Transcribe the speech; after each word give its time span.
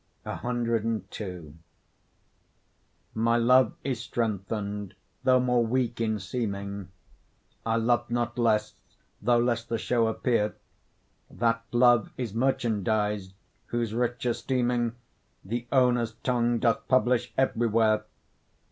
CII 0.25 1.53
My 3.13 3.37
love 3.37 3.73
is 3.83 3.99
strengthen'd, 4.01 4.95
though 5.23 5.39
more 5.39 5.63
weak 5.63 6.01
in 6.01 6.17
seeming; 6.19 6.89
I 7.67 7.75
love 7.75 8.09
not 8.09 8.35
less, 8.39 8.73
though 9.21 9.37
less 9.37 9.63
the 9.63 9.77
show 9.77 10.07
appear; 10.07 10.55
That 11.29 11.63
love 11.71 12.09
is 12.17 12.33
merchandiz'd, 12.33 13.35
whose 13.67 13.93
rich 13.93 14.25
esteeming, 14.25 14.95
The 15.45 15.67
owner's 15.71 16.13
tongue 16.23 16.57
doth 16.57 16.87
publish 16.87 17.31
every 17.37 17.67
where. 17.67 18.03